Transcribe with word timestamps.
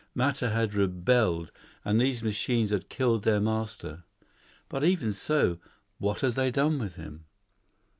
Matter 0.15 0.49
had 0.49 0.73
rebelled, 0.73 1.51
and 1.85 2.01
these 2.01 2.23
machines 2.23 2.71
had 2.71 2.89
killed 2.89 3.23
their 3.23 3.39
master. 3.39 4.03
But 4.67 4.83
even 4.83 5.13
so, 5.13 5.59
what 5.99 6.21
had 6.21 6.33
they 6.33 6.49
done 6.49 6.79
with 6.79 6.95
him? 6.95 7.25